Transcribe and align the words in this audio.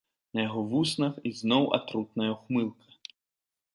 На 0.37 0.45
яго 0.47 0.61
вуснах 0.71 1.19
ізноў 1.31 1.69
атрутная 1.79 2.31
ўхмылка. 2.33 2.95